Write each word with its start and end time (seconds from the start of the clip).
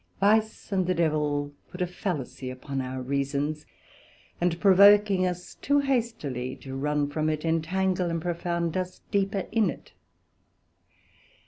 Vice 0.19 0.71
and 0.71 0.87
the 0.87 0.95
Devil 0.95 1.51
put 1.69 1.79
a 1.79 1.85
Fallacy 1.85 2.49
upon 2.49 2.81
our 2.81 3.03
Reasons, 3.03 3.67
and 4.41 4.59
provoking 4.59 5.27
us 5.27 5.53
too 5.53 5.81
hastily 5.81 6.55
to 6.55 6.75
run 6.75 7.07
from 7.07 7.29
it, 7.29 7.45
entangle 7.45 8.09
and 8.09 8.19
profound 8.19 8.75
us 8.75 9.01
deeper 9.11 9.45
in 9.51 9.69
it. 9.69 9.91